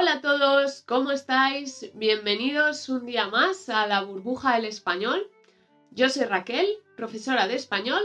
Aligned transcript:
Hola 0.00 0.14
a 0.14 0.20
todos, 0.22 0.82
¿cómo 0.86 1.12
estáis? 1.12 1.90
Bienvenidos 1.92 2.88
un 2.88 3.04
día 3.04 3.28
más 3.28 3.68
a 3.68 3.86
la 3.86 4.00
burbuja 4.00 4.56
del 4.56 4.64
español. 4.64 5.30
Yo 5.90 6.08
soy 6.08 6.24
Raquel, 6.24 6.66
profesora 6.96 7.46
de 7.46 7.56
español, 7.56 8.02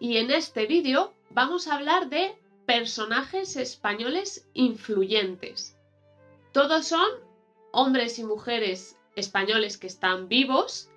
y 0.00 0.16
en 0.16 0.32
este 0.32 0.66
vídeo 0.66 1.14
vamos 1.30 1.68
a 1.68 1.76
hablar 1.76 2.08
de 2.08 2.36
personajes 2.66 3.54
españoles 3.54 4.48
influyentes. 4.54 5.76
Todos 6.50 6.88
son 6.88 7.08
hombres 7.70 8.18
y 8.18 8.24
mujeres 8.24 8.98
españoles 9.14 9.78
que 9.78 9.86
están 9.86 10.26
vivos 10.28 10.90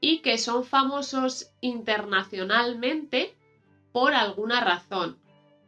y 0.00 0.20
que 0.20 0.38
son 0.38 0.64
famosos 0.64 1.50
internacionalmente 1.60 3.34
por 3.90 4.14
alguna 4.14 4.60
razón. 4.60 5.18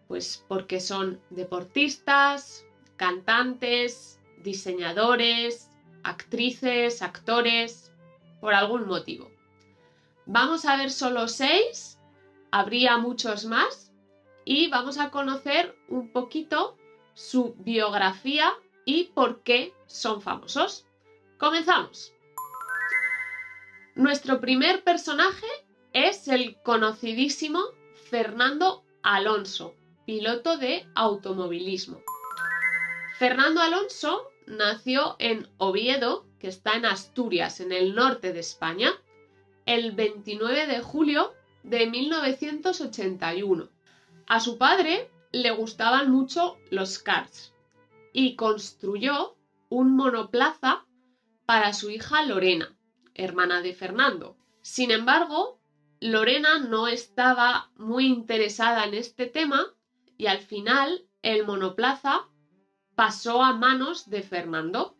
Pues 0.07 0.45
porque 0.47 0.79
son 0.79 1.21
deportistas, 1.31 2.65
cantantes, 3.03 4.21
diseñadores, 4.45 5.69
actrices, 6.05 7.03
actores, 7.03 7.93
por 8.41 8.55
algún 8.55 8.87
motivo. 8.87 9.29
Vamos 10.25 10.65
a 10.67 10.77
ver 10.77 10.93
solo 10.93 11.27
seis, 11.27 11.99
habría 12.53 12.99
muchos 12.99 13.45
más, 13.45 13.93
y 14.45 14.69
vamos 14.69 14.99
a 14.99 15.11
conocer 15.11 15.77
un 15.89 16.13
poquito 16.13 16.77
su 17.13 17.57
biografía 17.59 18.53
y 18.85 19.11
por 19.17 19.43
qué 19.43 19.75
son 19.87 20.23
famosos. 20.23 20.87
Comenzamos. 21.39 22.15
Nuestro 23.97 24.41
primer 24.41 24.85
personaje 24.85 25.49
es 25.93 26.29
el 26.29 26.57
conocidísimo 26.63 27.65
Fernando 28.11 28.85
Alonso, 29.03 29.75
piloto 30.07 30.57
de 30.57 30.87
automovilismo. 30.95 32.01
Fernando 33.23 33.61
Alonso 33.61 34.33
nació 34.49 35.15
en 35.21 35.47
Oviedo, 35.57 36.27
que 36.41 36.49
está 36.49 36.73
en 36.73 36.85
Asturias, 36.85 37.61
en 37.61 37.71
el 37.71 37.95
norte 37.95 38.33
de 38.33 38.41
España, 38.41 38.91
el 39.65 39.93
29 39.93 40.67
de 40.67 40.81
julio 40.81 41.33
de 41.63 41.87
1981. 41.87 43.69
A 44.27 44.41
su 44.41 44.59
padre 44.59 45.09
le 45.31 45.53
gustaban 45.53 46.11
mucho 46.11 46.59
los 46.71 46.99
karts 46.99 47.55
y 48.13 48.35
construyó 48.35 49.37
un 49.69 49.95
monoplaza 49.95 50.85
para 51.47 51.75
su 51.75 51.91
hija 51.91 52.25
Lorena, 52.25 52.77
hermana 53.15 53.63
de 53.63 53.73
Fernando. 53.73 54.37
Sin 54.63 54.91
embargo, 54.91 55.61
Lorena 56.01 56.59
no 56.59 56.89
estaba 56.89 57.71
muy 57.77 58.07
interesada 58.07 58.83
en 58.85 58.95
este 58.95 59.27
tema 59.27 59.65
y 60.19 60.27
al 60.27 60.41
final 60.41 61.07
el 61.23 61.47
monoplaza 61.47 62.27
pasó 62.95 63.43
a 63.43 63.55
manos 63.55 64.11
de 64.11 64.23
Fernando. 64.23 64.97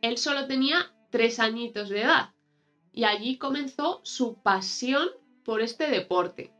Él 0.00 0.18
solo 0.18 0.46
tenía 0.46 0.92
tres 1.10 1.38
añitos 1.38 1.88
de 1.88 2.02
edad 2.02 2.30
y 2.92 3.04
allí 3.04 3.38
comenzó 3.38 4.00
su 4.04 4.42
pasión 4.42 5.08
por 5.44 5.60
este 5.60 5.88
deporte. 5.88 6.52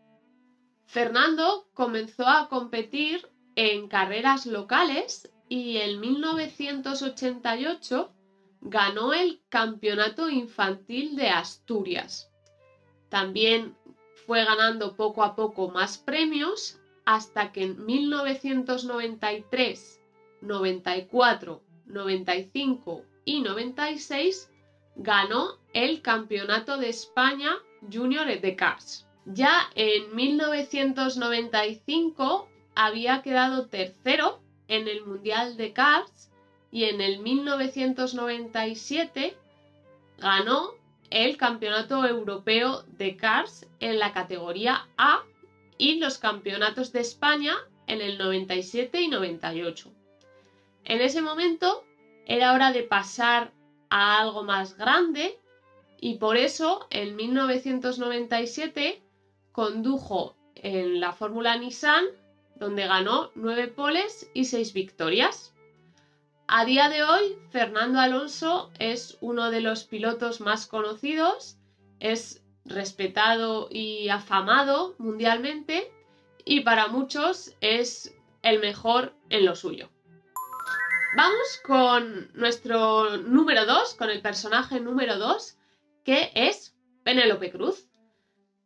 Fernando 0.86 1.68
comenzó 1.74 2.26
a 2.26 2.48
competir 2.48 3.28
en 3.56 3.88
carreras 3.88 4.46
locales 4.46 5.30
y 5.48 5.78
en 5.78 6.00
1988 6.00 8.12
ganó 8.60 9.12
el 9.12 9.42
Campeonato 9.48 10.28
Infantil 10.28 11.16
de 11.16 11.28
Asturias. 11.28 12.30
También 13.08 13.76
fue 14.26 14.44
ganando 14.44 14.96
poco 14.96 15.22
a 15.22 15.36
poco 15.36 15.68
más 15.68 15.98
premios 15.98 16.80
hasta 17.04 17.52
que 17.52 17.62
en 17.64 17.84
1993 17.84 20.00
94, 20.44 21.62
95 21.86 23.02
y 23.24 23.40
96 23.40 24.50
ganó 24.96 25.58
el 25.72 26.02
Campeonato 26.02 26.76
de 26.76 26.90
España 26.90 27.52
Junior 27.92 28.26
de 28.40 28.56
Cars. 28.56 29.06
Ya 29.26 29.70
en 29.74 30.14
1995 30.14 32.48
había 32.74 33.20
quedado 33.22 33.66
tercero 33.66 34.40
en 34.68 34.88
el 34.88 35.04
Mundial 35.04 35.56
de 35.56 35.72
Cars 35.72 36.30
y 36.70 36.84
en 36.84 37.00
el 37.00 37.18
1997 37.20 39.36
ganó 40.18 40.74
el 41.10 41.36
Campeonato 41.36 42.06
Europeo 42.06 42.84
de 42.98 43.16
Cars 43.16 43.66
en 43.80 43.98
la 43.98 44.12
categoría 44.12 44.86
A 44.96 45.24
y 45.78 45.98
los 45.98 46.18
Campeonatos 46.18 46.92
de 46.92 47.00
España 47.00 47.56
en 47.86 48.00
el 48.00 48.18
97 48.18 49.00
y 49.00 49.08
98. 49.08 49.93
En 50.84 51.00
ese 51.00 51.22
momento 51.22 51.84
era 52.26 52.52
hora 52.52 52.72
de 52.72 52.82
pasar 52.82 53.52
a 53.90 54.20
algo 54.20 54.44
más 54.44 54.76
grande 54.76 55.38
y 56.00 56.18
por 56.18 56.36
eso 56.36 56.86
en 56.90 57.16
1997 57.16 59.02
condujo 59.52 60.36
en 60.54 61.00
la 61.00 61.12
Fórmula 61.12 61.56
Nissan 61.56 62.04
donde 62.56 62.86
ganó 62.86 63.30
nueve 63.34 63.68
poles 63.68 64.30
y 64.34 64.44
seis 64.44 64.72
victorias. 64.72 65.54
A 66.46 66.64
día 66.64 66.88
de 66.88 67.02
hoy, 67.02 67.38
Fernando 67.50 68.00
Alonso 68.00 68.70
es 68.78 69.16
uno 69.20 69.50
de 69.50 69.60
los 69.60 69.84
pilotos 69.84 70.40
más 70.40 70.66
conocidos, 70.66 71.56
es 72.00 72.44
respetado 72.64 73.68
y 73.70 74.08
afamado 74.08 74.94
mundialmente 74.98 75.90
y 76.44 76.60
para 76.60 76.88
muchos 76.88 77.54
es 77.60 78.14
el 78.42 78.60
mejor 78.60 79.14
en 79.30 79.46
lo 79.46 79.56
suyo. 79.56 79.88
Vamos 81.16 81.60
con 81.64 82.28
nuestro 82.34 83.18
número 83.18 83.66
2, 83.66 83.94
con 83.94 84.10
el 84.10 84.20
personaje 84.20 84.80
número 84.80 85.16
2, 85.16 85.56
que 86.04 86.32
es 86.34 86.76
Penélope 87.04 87.52
Cruz. 87.52 87.86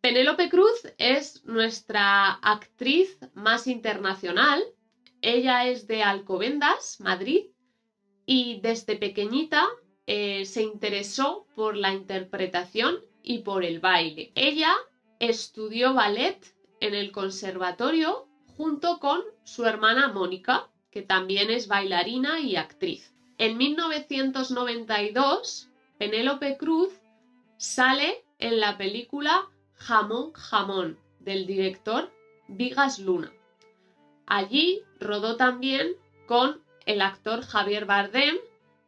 Penélope 0.00 0.48
Cruz 0.48 0.86
es 0.96 1.44
nuestra 1.44 2.32
actriz 2.40 3.18
más 3.34 3.66
internacional. 3.66 4.64
Ella 5.20 5.66
es 5.66 5.86
de 5.88 6.02
Alcobendas, 6.02 7.00
Madrid, 7.00 7.48
y 8.24 8.60
desde 8.62 8.96
pequeñita 8.96 9.66
eh, 10.06 10.46
se 10.46 10.62
interesó 10.62 11.46
por 11.54 11.76
la 11.76 11.92
interpretación 11.92 12.96
y 13.22 13.40
por 13.40 13.62
el 13.62 13.78
baile. 13.78 14.32
Ella 14.34 14.74
estudió 15.20 15.92
ballet 15.92 16.42
en 16.80 16.94
el 16.94 17.12
conservatorio 17.12 18.26
junto 18.56 19.00
con 19.00 19.20
su 19.44 19.66
hermana 19.66 20.08
Mónica 20.08 20.70
que 20.90 21.02
también 21.02 21.50
es 21.50 21.68
bailarina 21.68 22.40
y 22.40 22.56
actriz. 22.56 23.12
En 23.38 23.56
1992, 23.56 25.68
Penélope 25.98 26.56
Cruz 26.56 26.92
sale 27.56 28.24
en 28.38 28.60
la 28.60 28.78
película 28.78 29.48
Jamón 29.74 30.32
Jamón 30.32 30.98
del 31.20 31.46
director 31.46 32.10
Vigas 32.48 32.98
Luna. 32.98 33.32
Allí 34.26 34.82
rodó 35.00 35.36
también 35.36 35.94
con 36.26 36.60
el 36.86 37.02
actor 37.02 37.42
Javier 37.42 37.86
Bardem, 37.86 38.36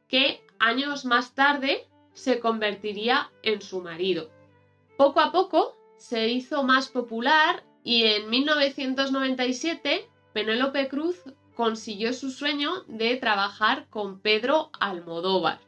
que 0.08 0.42
años 0.58 1.04
más 1.04 1.34
tarde 1.34 1.86
se 2.12 2.40
convertiría 2.40 3.30
en 3.42 3.62
su 3.62 3.80
marido. 3.80 4.30
Poco 4.96 5.20
a 5.20 5.32
poco 5.32 5.76
se 5.96 6.28
hizo 6.28 6.62
más 6.62 6.88
popular 6.88 7.62
y 7.84 8.04
en 8.04 8.30
1997 8.30 10.08
Penélope 10.32 10.88
Cruz 10.88 11.22
consiguió 11.60 12.14
su 12.14 12.30
sueño 12.30 12.84
de 12.88 13.16
trabajar 13.16 13.86
con 13.90 14.18
Pedro 14.18 14.70
Almodóvar. 14.80 15.58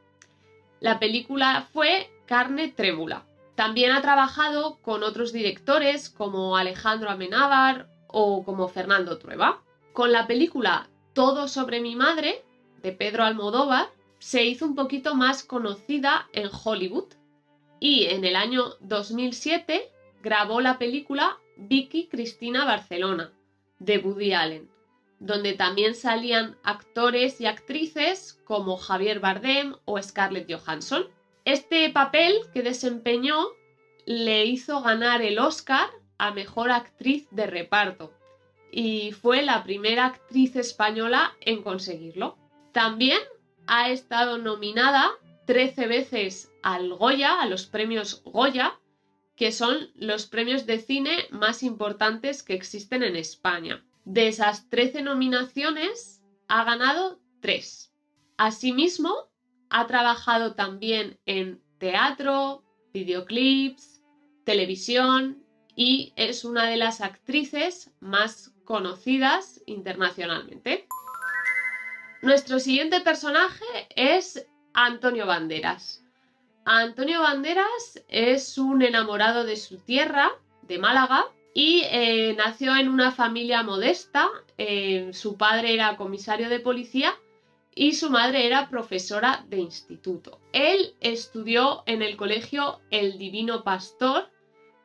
La 0.81 0.99
película 0.99 1.69
fue 1.71 2.11
Carne 2.25 2.69
Trémula. 2.69 3.27
También 3.57 3.93
ha 3.93 4.01
trabajado 4.01 4.79
con 4.81 5.03
otros 5.03 5.35
directores 5.35 6.09
como 6.09 6.57
Alejandro 6.57 7.11
Amenábar 7.11 7.91
o 8.07 8.43
como 8.43 8.69
Fernando 8.69 9.19
Trueba. 9.19 9.61
Con 9.93 10.13
la 10.13 10.27
película 10.27 10.89
Todo 11.13 11.47
sobre 11.47 11.83
mi 11.83 11.95
madre 11.95 12.43
de 12.83 12.93
Pedro 12.93 13.25
Almodóvar 13.25 13.91
se 14.19 14.47
hizo 14.47 14.65
un 14.65 14.75
poquito 14.75 15.15
más 15.15 15.45
conocida 15.45 16.27
en 16.33 16.49
Hollywood 16.65 17.13
y 17.81 18.07
en 18.07 18.25
el 18.25 18.37
año 18.37 18.77
2007 18.81 19.91
grabó 20.23 20.63
la 20.63 20.79
película 20.79 21.37
Vicky 21.59 22.07
Cristina 22.07 22.65
Barcelona 22.65 23.31
de 23.79 23.99
Woody 23.99 24.33
Allen 24.33 24.72
donde 25.23 25.53
también 25.53 25.95
salían 25.95 26.57
actores 26.65 27.41
y 27.41 27.47
actrices 27.47 28.41
como 28.45 28.77
Javier 28.77 29.21
Bardem 29.21 29.77
o 29.85 30.03
Scarlett 30.03 30.53
Johansson. 30.53 31.07
Este 31.45 31.89
papel 31.91 32.35
que 32.53 32.63
desempeñó 32.63 33.47
le 34.05 34.45
hizo 34.47 34.83
ganar 34.83 35.23
el 35.23 35.39
Oscar 35.39 35.89
a 36.19 36.33
Mejor 36.33 36.73
Actriz 36.73 37.29
de 37.31 37.47
Reparto 37.47 38.13
y 38.73 39.13
fue 39.13 39.43
la 39.43 39.63
primera 39.63 40.07
actriz 40.07 40.57
española 40.57 41.37
en 41.41 41.63
conseguirlo. 41.63 42.37
También 42.73 43.21
ha 43.69 43.91
estado 43.91 44.39
nominada 44.39 45.09
13 45.47 45.87
veces 45.87 46.53
al 46.65 46.95
Goya, 46.95 47.41
a 47.41 47.47
los 47.47 47.67
premios 47.67 48.23
Goya, 48.25 48.81
que 49.37 49.53
son 49.53 49.91
los 49.95 50.27
premios 50.27 50.67
de 50.67 50.81
cine 50.81 51.27
más 51.31 51.63
importantes 51.63 52.43
que 52.43 52.55
existen 52.55 53.05
en 53.05 53.15
España. 53.15 53.85
De 54.05 54.29
esas 54.29 54.69
13 54.69 55.03
nominaciones, 55.03 56.23
ha 56.49 56.65
ganado 56.65 57.21
3. 57.41 57.93
Asimismo, 58.37 59.31
ha 59.71 59.87
trabajado 59.87 60.55
también 60.55 61.19
en 61.25 61.63
teatro, 61.79 62.65
videoclips, 62.93 64.03
televisión 64.45 65.43
y 65.75 66.13
es 66.17 66.45
una 66.45 66.67
de 66.67 66.77
las 66.77 67.01
actrices 67.01 67.91
más 68.01 68.53
conocidas 68.65 69.63
internacionalmente. 69.67 70.87
Nuestro 72.21 72.61
siguiente 72.61 73.01
personaje 73.01 73.65
es 73.97 74.47
Antonio 74.75 75.27
Banderas. 75.27 76.05
Antonio 76.65 77.21
Banderas 77.23 78.05
es 78.09 78.59
un 78.59 78.83
enamorado 78.83 79.45
de 79.45 79.57
su 79.57 79.79
tierra, 79.79 80.31
de 80.63 80.79
Málaga, 80.79 81.25
y 81.55 81.83
eh, 81.91 82.35
nació 82.37 82.77
en 82.77 82.89
una 82.89 83.13
familia 83.13 83.63
modesta. 83.63 84.29
Eh, 84.59 85.11
su 85.13 85.37
padre 85.37 85.75
era 85.75 85.97
comisario 85.97 86.49
de 86.49 86.61
policía 86.61 87.15
y 87.75 87.93
su 87.95 88.11
madre 88.11 88.47
era 88.47 88.69
profesora 88.69 89.45
de 89.49 89.59
instituto. 89.59 90.39
Él 90.53 90.95
estudió 91.01 91.83
en 91.87 92.03
el 92.03 92.17
colegio 92.17 92.81
El 92.91 93.19
Divino 93.19 93.65
Pastor, 93.65 94.31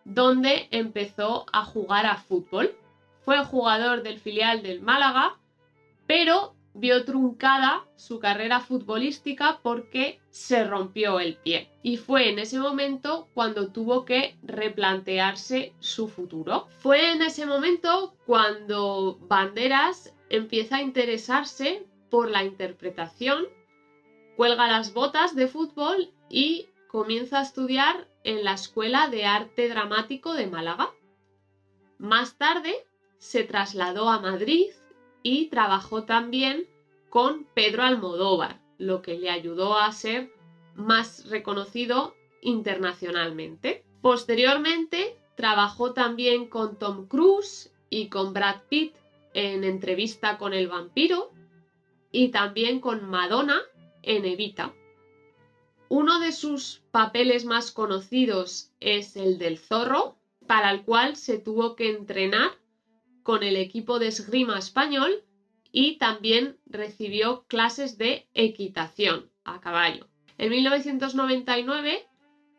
donde 0.06 0.68
empezó 0.72 1.46
a 1.52 1.66
jugar 1.66 2.06
a 2.06 2.18
fútbol. 2.18 2.76
Fue 3.24 3.44
jugador 3.44 4.04
del 4.04 4.20
filial 4.20 4.64
del 4.64 4.82
Málaga, 4.82 5.38
pero 6.06 6.57
vio 6.78 7.06
truncada 7.06 7.86
su 7.96 8.20
carrera 8.20 8.60
futbolística 8.60 9.60
porque 9.62 10.20
se 10.30 10.64
rompió 10.64 11.20
el 11.20 11.38
pie. 11.38 11.72
Y 11.82 11.98
fue 11.98 12.30
en 12.30 12.40
ese 12.40 12.60
momento 12.60 13.28
cuando 13.34 13.72
tuvo 13.72 14.06
que 14.06 14.38
replantearse 14.44 15.74
su 15.80 16.08
futuro. 16.08 16.68
Fue 16.80 17.12
en 17.12 17.22
ese 17.22 17.46
momento 17.46 18.16
cuando 18.26 19.18
Banderas 19.22 20.14
empieza 20.30 20.78
a 20.78 20.82
interesarse 20.82 21.86
por 22.10 22.30
la 22.30 22.44
interpretación, 22.44 23.46
cuelga 24.36 24.68
las 24.68 24.94
botas 24.94 25.36
de 25.36 25.48
fútbol 25.48 26.14
y 26.30 26.68
comienza 26.88 27.40
a 27.40 27.44
estudiar 27.44 28.08
en 28.24 28.44
la 28.44 28.54
Escuela 28.54 29.08
de 29.10 29.26
Arte 29.26 29.68
Dramático 29.70 30.34
de 30.34 30.48
Málaga. 30.48 30.92
Más 31.98 32.38
tarde 32.38 32.86
se 33.18 33.44
trasladó 33.44 34.10
a 34.10 34.20
Madrid 34.20 34.68
y 35.24 35.48
trabajó 35.48 36.04
también 36.04 36.68
con 37.10 37.46
Pedro 37.54 37.84
Almodóvar, 37.84 38.60
lo 38.78 39.02
que 39.02 39.18
le 39.18 39.30
ayudó 39.30 39.78
a 39.78 39.92
ser 39.92 40.32
más 40.76 41.30
reconocido 41.30 42.16
internacionalmente. 42.42 43.84
Posteriormente 44.02 45.18
trabajó 45.36 45.94
también 45.94 46.48
con 46.48 46.78
Tom 46.78 47.08
Cruise 47.08 47.74
y 47.90 48.10
con 48.10 48.34
Brad 48.34 48.62
Pitt 48.70 48.96
en 49.34 49.64
Entrevista 49.64 50.38
con 50.38 50.54
el 50.54 50.68
vampiro 50.68 51.32
y 52.12 52.30
también 52.30 52.80
con 52.80 53.10
Madonna 53.10 53.62
en 54.02 54.26
Evita. 54.26 54.74
Uno 55.90 56.20
de 56.20 56.32
sus 56.32 56.82
papeles 56.92 57.46
más 57.46 57.72
conocidos 57.72 58.72
es 58.80 59.16
el 59.16 59.38
del 59.38 59.58
zorro, 59.58 60.18
para 60.48 60.72
el 60.72 60.84
cual 60.84 61.16
se 61.16 61.38
tuvo 61.40 61.76
que 61.76 61.90
entrenar 61.90 62.52
con 63.28 63.44
el 63.44 63.58
equipo 63.58 64.00
de 64.00 64.08
esgrima 64.08 64.58
español 64.58 65.22
y 65.74 65.98
también 65.98 66.58
recibió 66.66 67.44
clases 67.48 67.98
de 67.98 68.30
equitación 68.34 69.30
a 69.44 69.60
caballo. 69.60 70.08
En 70.38 70.50
1999 70.50 72.08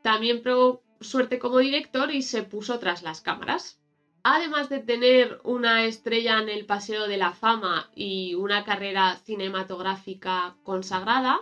también 0.03 0.43
probó 0.43 0.83
suerte 1.01 1.39
como 1.39 1.57
director 1.57 2.11
y 2.15 2.21
se 2.21 2.43
puso 2.43 2.79
tras 2.79 3.03
las 3.03 3.23
cámaras. 3.23 3.81
Además 4.23 4.69
de 4.69 4.81
tener 4.81 5.41
una 5.43 5.87
estrella 5.87 6.39
en 6.39 6.51
el 6.51 6.67
Paseo 6.67 7.09
de 7.09 7.17
la 7.17 7.33
Fama 7.33 7.91
y 7.95 8.35
una 8.35 8.63
carrera 8.63 9.17
cinematográfica 9.25 10.59
consagrada, 10.65 11.41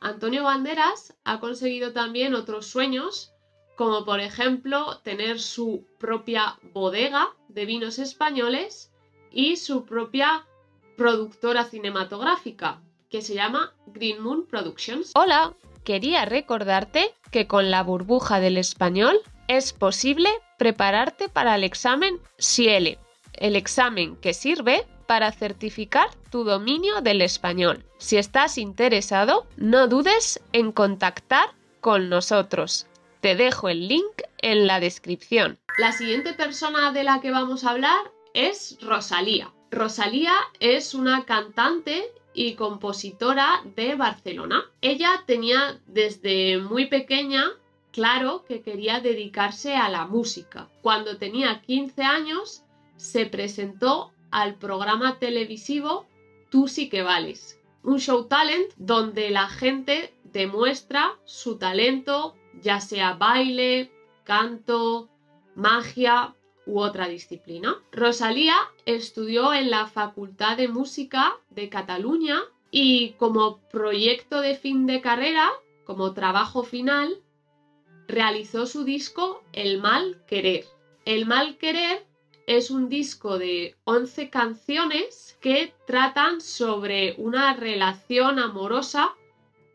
Antonio 0.00 0.42
Banderas 0.42 1.16
ha 1.22 1.38
conseguido 1.38 1.92
también 1.92 2.34
otros 2.34 2.66
sueños, 2.66 3.32
como 3.78 4.04
por 4.04 4.18
ejemplo 4.18 4.98
tener 5.04 5.38
su 5.38 5.86
propia 5.98 6.58
bodega 6.74 7.28
de 7.46 7.64
vinos 7.64 8.00
españoles 8.00 8.90
y 9.30 9.56
su 9.56 9.84
propia 9.84 10.44
productora 10.96 11.62
cinematográfica, 11.62 12.82
que 13.08 13.22
se 13.22 13.34
llama 13.34 13.72
Green 13.86 14.20
Moon 14.20 14.44
Productions. 14.46 15.12
Hola, 15.14 15.54
quería 15.84 16.24
recordarte 16.24 17.14
que 17.30 17.46
con 17.46 17.70
la 17.70 17.84
burbuja 17.84 18.40
del 18.40 18.56
español 18.56 19.20
es 19.46 19.72
posible 19.72 20.28
prepararte 20.58 21.28
para 21.28 21.54
el 21.54 21.62
examen 21.62 22.20
SIELE, 22.36 22.98
el 23.34 23.54
examen 23.54 24.16
que 24.16 24.34
sirve 24.34 24.88
para 25.06 25.30
certificar 25.30 26.08
tu 26.32 26.42
dominio 26.42 27.00
del 27.00 27.22
español. 27.22 27.84
Si 27.98 28.16
estás 28.16 28.58
interesado, 28.58 29.46
no 29.56 29.86
dudes 29.86 30.40
en 30.52 30.72
contactar 30.72 31.50
con 31.80 32.08
nosotros. 32.08 32.87
Te 33.20 33.34
dejo 33.34 33.68
el 33.68 33.88
link 33.88 34.22
en 34.38 34.66
la 34.66 34.80
descripción. 34.80 35.58
La 35.78 35.92
siguiente 35.92 36.34
persona 36.34 36.92
de 36.92 37.04
la 37.04 37.20
que 37.20 37.30
vamos 37.30 37.64
a 37.64 37.70
hablar 37.70 38.12
es 38.34 38.78
Rosalía. 38.80 39.52
Rosalía 39.70 40.34
es 40.60 40.94
una 40.94 41.24
cantante 41.24 42.12
y 42.34 42.54
compositora 42.54 43.62
de 43.76 43.94
Barcelona. 43.96 44.64
Ella 44.80 45.24
tenía 45.26 45.80
desde 45.86 46.58
muy 46.58 46.86
pequeña 46.86 47.44
claro 47.92 48.44
que 48.46 48.62
quería 48.62 49.00
dedicarse 49.00 49.74
a 49.74 49.88
la 49.88 50.06
música. 50.06 50.68
Cuando 50.82 51.16
tenía 51.16 51.60
15 51.62 52.02
años 52.02 52.62
se 52.96 53.26
presentó 53.26 54.12
al 54.30 54.54
programa 54.54 55.18
televisivo 55.18 56.06
Tú 56.50 56.66
sí 56.66 56.88
que 56.88 57.02
vales, 57.02 57.60
un 57.82 57.98
show 57.98 58.26
talent 58.26 58.72
donde 58.78 59.28
la 59.28 59.48
gente 59.48 60.14
demuestra 60.24 61.18
su 61.24 61.58
talento, 61.58 62.34
ya 62.62 62.80
sea 62.80 63.14
baile, 63.14 63.90
canto, 64.24 65.08
magia 65.54 66.34
u 66.66 66.80
otra 66.80 67.08
disciplina. 67.08 67.76
Rosalía 67.92 68.56
estudió 68.84 69.54
en 69.54 69.70
la 69.70 69.86
Facultad 69.86 70.56
de 70.56 70.68
Música 70.68 71.36
de 71.50 71.68
Cataluña 71.68 72.40
y 72.70 73.12
como 73.12 73.58
proyecto 73.70 74.40
de 74.40 74.54
fin 74.54 74.86
de 74.86 75.00
carrera, 75.00 75.48
como 75.84 76.12
trabajo 76.12 76.62
final, 76.62 77.22
realizó 78.06 78.66
su 78.66 78.84
disco 78.84 79.42
El 79.52 79.80
mal 79.80 80.22
querer. 80.26 80.66
El 81.04 81.26
mal 81.26 81.56
querer 81.56 82.06
es 82.46 82.70
un 82.70 82.88
disco 82.88 83.38
de 83.38 83.76
11 83.84 84.30
canciones 84.30 85.38
que 85.40 85.74
tratan 85.86 86.40
sobre 86.40 87.14
una 87.18 87.54
relación 87.54 88.38
amorosa 88.38 89.14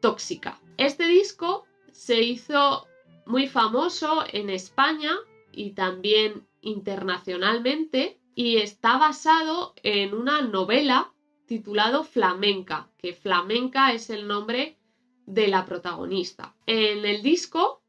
tóxica. 0.01 0.59
Este 0.77 1.07
disco 1.07 1.65
se 1.93 2.21
hizo 2.21 2.87
muy 3.25 3.47
famoso 3.47 4.23
en 4.31 4.49
España 4.49 5.15
y 5.51 5.71
también 5.71 6.47
internacionalmente 6.61 8.19
y 8.35 8.57
está 8.57 8.97
basado 8.97 9.73
en 9.83 10.13
una 10.13 10.41
novela 10.41 11.13
titulado 11.45 12.03
Flamenca, 12.03 12.89
que 12.97 13.13
Flamenca 13.13 13.93
es 13.93 14.09
el 14.09 14.27
nombre 14.27 14.77
de 15.25 15.47
la 15.47 15.65
protagonista. 15.65 16.55
En 16.65 17.05
el 17.05 17.21
disco 17.21 17.81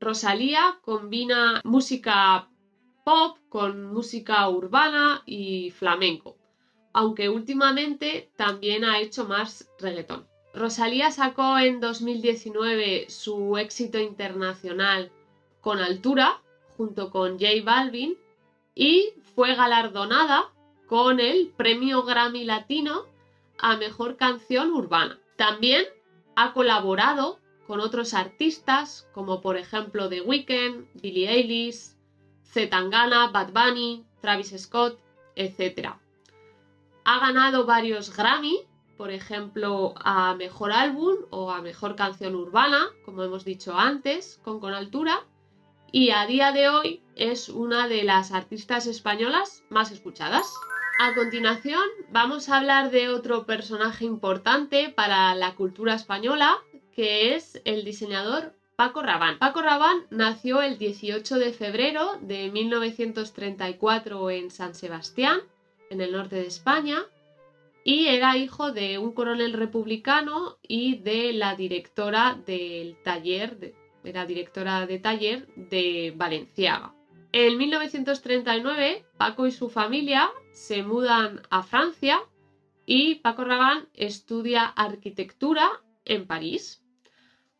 Rosalía 0.00 0.78
combina 0.80 1.60
música 1.64 2.48
pop 3.04 3.36
con 3.50 3.84
música 3.92 4.48
urbana 4.48 5.22
y 5.26 5.70
flamenco, 5.70 6.38
aunque 6.94 7.28
últimamente 7.28 8.32
también 8.36 8.84
ha 8.84 8.98
hecho 9.00 9.26
más 9.26 9.68
reggaetón. 9.78 10.29
Rosalía 10.60 11.10
sacó 11.10 11.58
en 11.58 11.80
2019 11.80 13.06
su 13.08 13.56
éxito 13.56 13.98
internacional 13.98 15.10
con 15.62 15.78
altura, 15.78 16.42
junto 16.76 17.10
con 17.10 17.38
J 17.38 17.46
Balvin, 17.64 18.18
y 18.74 19.14
fue 19.34 19.54
galardonada 19.54 20.52
con 20.86 21.18
el 21.18 21.48
Premio 21.56 22.02
Grammy 22.02 22.44
Latino 22.44 23.06
a 23.58 23.78
Mejor 23.78 24.16
Canción 24.16 24.72
Urbana. 24.72 25.18
También 25.36 25.86
ha 26.36 26.52
colaborado 26.52 27.38
con 27.66 27.80
otros 27.80 28.12
artistas 28.12 29.08
como 29.14 29.40
por 29.40 29.56
ejemplo 29.56 30.10
The 30.10 30.20
Weeknd, 30.20 30.86
Billie 31.00 31.30
Eilish, 31.30 31.94
Zetangana, 32.44 33.28
Bad 33.28 33.52
Bunny, 33.52 34.04
Travis 34.20 34.54
Scott, 34.58 34.98
etc. 35.36 35.94
Ha 37.04 37.18
ganado 37.18 37.64
varios 37.64 38.14
Grammy, 38.14 38.66
por 39.00 39.10
ejemplo 39.10 39.94
a 40.04 40.34
Mejor 40.34 40.72
Álbum 40.72 41.16
o 41.30 41.50
a 41.50 41.62
Mejor 41.62 41.96
Canción 41.96 42.34
Urbana, 42.34 42.90
como 43.06 43.22
hemos 43.22 43.46
dicho 43.46 43.74
antes, 43.74 44.38
con 44.44 44.60
Con 44.60 44.74
Altura, 44.74 45.24
y 45.90 46.10
a 46.10 46.26
día 46.26 46.52
de 46.52 46.68
hoy 46.68 47.02
es 47.16 47.48
una 47.48 47.88
de 47.88 48.04
las 48.04 48.30
artistas 48.30 48.86
españolas 48.86 49.64
más 49.70 49.90
escuchadas. 49.90 50.52
A 50.98 51.14
continuación 51.14 51.80
vamos 52.12 52.50
a 52.50 52.58
hablar 52.58 52.90
de 52.90 53.08
otro 53.08 53.46
personaje 53.46 54.04
importante 54.04 54.90
para 54.90 55.34
la 55.34 55.54
cultura 55.54 55.94
española 55.94 56.58
que 56.94 57.34
es 57.34 57.58
el 57.64 57.86
diseñador 57.86 58.54
Paco 58.76 59.00
Rabanne. 59.00 59.38
Paco 59.38 59.62
Rabanne 59.62 60.04
nació 60.10 60.60
el 60.60 60.76
18 60.76 61.38
de 61.38 61.54
febrero 61.54 62.18
de 62.20 62.50
1934 62.50 64.28
en 64.28 64.50
San 64.50 64.74
Sebastián, 64.74 65.40
en 65.88 66.02
el 66.02 66.12
norte 66.12 66.36
de 66.36 66.46
España, 66.46 67.06
y 67.84 68.06
era 68.06 68.36
hijo 68.36 68.72
de 68.72 68.98
un 68.98 69.12
coronel 69.12 69.52
republicano 69.52 70.58
y 70.62 70.98
de 70.98 71.32
la 71.32 71.56
directora 71.56 72.38
del 72.46 72.96
taller, 73.02 73.74
era 74.04 74.26
directora 74.26 74.86
de 74.86 74.98
taller 74.98 75.46
de 75.56 76.12
Valenciaga. 76.16 76.94
En 77.32 77.56
1939, 77.58 79.04
Paco 79.16 79.46
y 79.46 79.52
su 79.52 79.70
familia 79.70 80.30
se 80.52 80.82
mudan 80.82 81.42
a 81.50 81.62
Francia 81.62 82.20
y 82.86 83.16
Paco 83.16 83.44
Rabanne 83.44 83.86
estudia 83.94 84.64
arquitectura 84.64 85.70
en 86.04 86.26
París. 86.26 86.82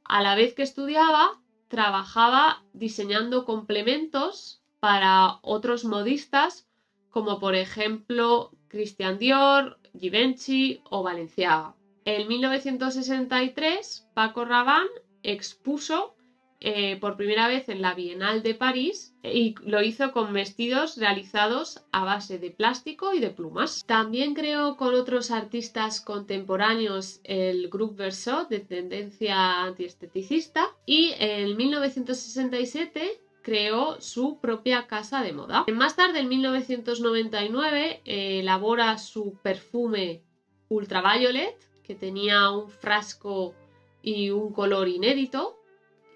A 0.05 0.23
la 0.23 0.35
vez 0.35 0.55
que 0.55 0.63
estudiaba, 0.63 1.41
trabajaba 1.69 2.65
diseñando 2.73 3.45
complementos 3.45 4.61
para 4.81 5.39
otros 5.43 5.85
modistas 5.85 6.67
como 7.11 7.39
por 7.39 7.55
ejemplo 7.55 8.53
Christian 8.69 9.19
Dior, 9.19 9.79
Givenchy 10.01 10.81
o 10.91 11.03
Valenciaga. 11.03 11.75
En 12.05 12.27
1963, 12.29 14.09
Paco 14.15 14.45
Rabanne 14.45 14.91
expuso 15.23 16.15
eh, 16.63 16.99
por 17.01 17.17
primera 17.17 17.49
vez 17.49 17.71
en 17.71 17.81
la 17.81 17.95
Bienal 17.95 18.43
de 18.43 18.55
París 18.55 19.15
y 19.23 19.55
lo 19.65 19.83
hizo 19.83 20.13
con 20.13 20.35
vestidos 20.35 20.99
realizados 20.99 21.83
a 21.91 22.05
base 22.05 22.39
de 22.39 22.51
plástico 22.51 23.15
y 23.15 23.21
de 23.21 23.31
plumas. 23.31 23.83
También 23.87 24.35
creó 24.35 24.77
con 24.77 24.95
otros 24.95 25.31
artistas 25.31 26.03
contemporáneos 26.03 27.21
el 27.25 27.71
Group 27.71 27.97
Verso 27.97 28.47
de 28.51 28.61
tendencia 28.61 29.63
antiesteticista 29.63 30.67
y 30.85 31.15
en 31.19 31.57
1967 31.57 33.23
creó 33.43 34.01
su 34.01 34.39
propia 34.41 34.87
casa 34.87 35.23
de 35.23 35.33
moda. 35.33 35.65
Más 35.73 35.97
tarde, 35.97 36.21
en 36.21 36.29
1999, 36.29 38.03
elabora 38.05 38.99
su 38.99 39.35
perfume 39.43 40.23
Ultraviolet, 40.69 41.57
que 41.83 41.95
tenía 41.95 42.51
un 42.51 42.71
frasco 42.71 43.55
y 44.03 44.31
un 44.31 44.53
color 44.53 44.89
inédito, 44.89 45.57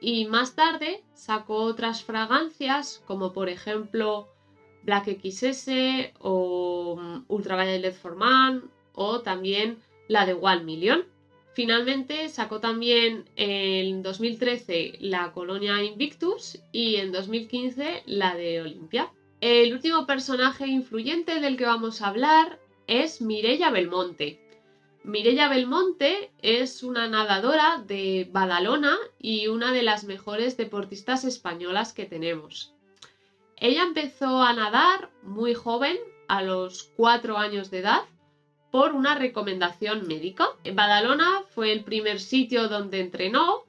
y 0.00 0.26
más 0.26 0.54
tarde 0.54 1.02
sacó 1.14 1.56
otras 1.62 2.04
fragancias 2.04 3.02
como 3.06 3.32
por 3.32 3.48
ejemplo 3.48 4.28
Black 4.82 5.06
XS 5.06 6.12
o 6.20 6.96
mm, 7.00 7.24
Ultraviolet 7.28 7.94
for 7.94 8.14
Man 8.14 8.70
o 8.92 9.20
también 9.22 9.78
la 10.08 10.26
de 10.26 10.34
One 10.34 10.64
Million. 10.64 11.04
Finalmente 11.54 12.28
sacó 12.28 12.60
también 12.60 13.30
en 13.36 14.02
2013 14.02 14.98
la 15.00 15.32
colonia 15.32 15.82
Invictus 15.82 16.60
y 16.72 16.96
en 16.96 17.12
2015 17.12 18.02
la 18.06 18.34
de 18.34 18.60
Olympia. 18.60 19.12
El 19.40 19.72
último 19.72 20.06
personaje 20.06 20.66
influyente 20.66 21.40
del 21.40 21.56
que 21.56 21.66
vamos 21.66 22.02
a 22.02 22.08
hablar 22.08 22.58
es 22.86 23.20
Mireia 23.20 23.70
Belmonte, 23.70 24.44
Mirella 25.04 25.50
Belmonte 25.50 26.32
es 26.40 26.82
una 26.82 27.06
nadadora 27.08 27.84
de 27.86 28.26
Badalona 28.32 28.96
y 29.18 29.48
una 29.48 29.70
de 29.70 29.82
las 29.82 30.04
mejores 30.04 30.56
deportistas 30.56 31.24
españolas 31.24 31.92
que 31.92 32.06
tenemos. 32.06 32.72
Ella 33.58 33.82
empezó 33.82 34.40
a 34.40 34.54
nadar 34.54 35.10
muy 35.22 35.52
joven, 35.52 35.98
a 36.26 36.40
los 36.40 36.84
4 36.96 37.36
años 37.36 37.70
de 37.70 37.80
edad, 37.80 38.00
por 38.74 38.92
una 38.92 39.14
recomendación 39.14 40.08
médica. 40.08 40.48
Badalona 40.74 41.44
fue 41.54 41.70
el 41.70 41.84
primer 41.84 42.18
sitio 42.18 42.66
donde 42.66 42.98
entrenó 42.98 43.66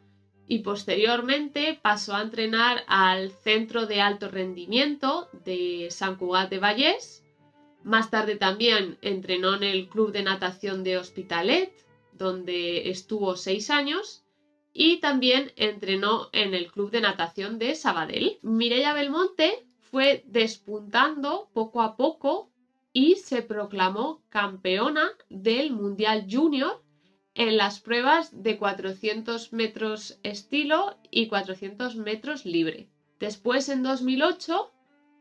y 0.48 0.64
posteriormente 0.64 1.80
pasó 1.80 2.16
a 2.16 2.24
entrenar 2.24 2.84
al 2.88 3.30
Centro 3.30 3.86
de 3.86 4.02
Alto 4.02 4.32
Rendimiento 4.32 5.30
de 5.46 5.90
San 5.92 6.16
Cugat 6.16 6.50
de 6.50 6.58
Vallés 6.58 7.24
más 7.84 8.10
tarde 8.10 8.36
también 8.36 8.98
entrenó 9.04 9.54
en 9.54 9.62
el 9.62 9.90
Club 9.90 10.12
de 10.12 10.24
Natación 10.24 10.84
de 10.84 10.98
Hospitalet, 10.98 11.72
donde 12.14 12.90
estuvo 12.90 13.36
seis 13.36 13.70
años, 13.70 14.24
y 14.74 14.98
también 15.02 15.52
entrenó 15.56 16.30
en 16.32 16.56
el 16.56 16.72
Club 16.72 16.90
de 16.90 17.02
Natación 17.02 17.60
de 17.60 17.76
Sabadell. 17.76 18.40
Mireia 18.42 18.94
Belmonte 18.94 19.68
fue 19.82 20.24
despuntando 20.26 21.48
poco 21.54 21.84
a 21.84 21.96
poco 21.96 22.50
y 22.96 23.16
se 23.16 23.42
proclamó 23.42 24.24
campeona 24.30 25.12
del 25.30 25.74
Mundial 25.74 26.28
Junior 26.32 26.82
en 27.34 27.58
las 27.58 27.82
pruebas 27.82 28.42
de 28.42 28.58
400 28.58 29.52
metros 29.52 30.18
estilo 30.24 30.96
y 31.12 31.28
400 31.28 31.98
metros 31.98 32.46
libre. 32.46 32.88
Después, 33.20 33.68
en 33.68 33.84
2008, 33.84 34.72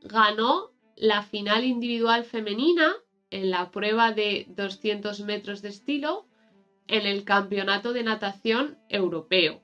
ganó 0.02 0.70
la 0.94 1.22
final 1.22 1.64
individual 1.64 2.22
femenina 2.22 2.94
en 3.30 3.50
la 3.50 3.72
prueba 3.72 4.12
de 4.12 4.46
200 4.50 5.22
metros 5.22 5.60
de 5.60 5.70
estilo 5.70 6.28
en 6.86 7.06
el 7.06 7.24
Campeonato 7.24 7.92
de 7.92 8.04
Natación 8.04 8.78
Europeo, 8.88 9.62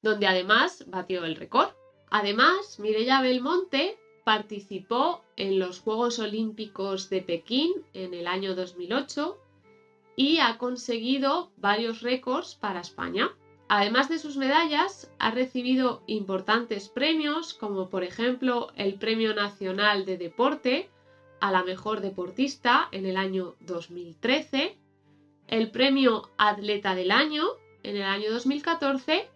donde 0.00 0.28
además 0.28 0.84
batió 0.86 1.24
el 1.24 1.34
récord. 1.34 1.70
Además, 2.08 2.78
Mireia 2.78 3.20
Belmonte 3.20 3.98
participó 4.28 5.24
en 5.36 5.58
los 5.58 5.80
Juegos 5.80 6.18
Olímpicos 6.18 7.08
de 7.08 7.22
Pekín 7.22 7.72
en 7.94 8.12
el 8.12 8.26
año 8.26 8.54
2008 8.54 9.38
y 10.16 10.40
ha 10.40 10.58
conseguido 10.58 11.50
varios 11.56 12.02
récords 12.02 12.54
para 12.54 12.80
España. 12.80 13.30
Además 13.70 14.10
de 14.10 14.18
sus 14.18 14.36
medallas, 14.36 15.10
ha 15.18 15.30
recibido 15.30 16.02
importantes 16.06 16.90
premios, 16.90 17.54
como 17.54 17.88
por 17.88 18.04
ejemplo 18.04 18.70
el 18.76 18.96
Premio 18.96 19.32
Nacional 19.34 20.04
de 20.04 20.18
Deporte 20.18 20.90
a 21.40 21.50
la 21.50 21.64
Mejor 21.64 22.02
Deportista 22.02 22.88
en 22.92 23.06
el 23.06 23.16
año 23.16 23.54
2013, 23.60 24.76
el 25.46 25.70
Premio 25.70 26.28
Atleta 26.36 26.94
del 26.94 27.12
Año 27.12 27.44
en 27.82 27.96
el 27.96 28.02
año 28.02 28.30
2014 28.30 29.26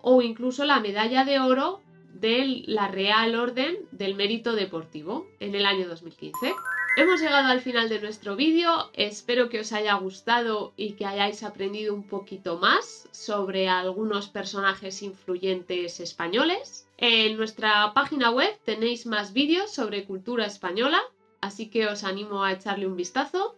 o 0.00 0.20
incluso 0.20 0.64
la 0.64 0.80
Medalla 0.80 1.24
de 1.24 1.38
Oro 1.38 1.80
de 2.14 2.62
la 2.66 2.88
Real 2.88 3.34
Orden 3.34 3.78
del 3.90 4.14
Mérito 4.14 4.54
Deportivo 4.54 5.26
en 5.40 5.54
el 5.54 5.66
año 5.66 5.88
2015. 5.88 6.54
Hemos 6.94 7.22
llegado 7.22 7.48
al 7.48 7.62
final 7.62 7.88
de 7.88 8.00
nuestro 8.00 8.36
vídeo, 8.36 8.90
espero 8.92 9.48
que 9.48 9.60
os 9.60 9.72
haya 9.72 9.94
gustado 9.94 10.74
y 10.76 10.92
que 10.92 11.06
hayáis 11.06 11.42
aprendido 11.42 11.94
un 11.94 12.06
poquito 12.06 12.58
más 12.58 13.08
sobre 13.12 13.66
algunos 13.66 14.28
personajes 14.28 15.02
influyentes 15.02 16.00
españoles. 16.00 16.86
En 16.98 17.38
nuestra 17.38 17.94
página 17.94 18.30
web 18.30 18.58
tenéis 18.64 19.06
más 19.06 19.32
vídeos 19.32 19.72
sobre 19.72 20.04
cultura 20.04 20.44
española, 20.44 21.00
así 21.40 21.70
que 21.70 21.86
os 21.86 22.04
animo 22.04 22.44
a 22.44 22.52
echarle 22.52 22.86
un 22.86 22.96
vistazo. 22.96 23.56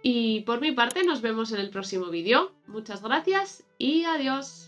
Y 0.00 0.42
por 0.42 0.60
mi 0.60 0.70
parte 0.70 1.02
nos 1.02 1.20
vemos 1.20 1.50
en 1.50 1.58
el 1.58 1.70
próximo 1.70 2.06
vídeo. 2.06 2.52
Muchas 2.68 3.02
gracias 3.02 3.64
y 3.76 4.04
adiós. 4.04 4.67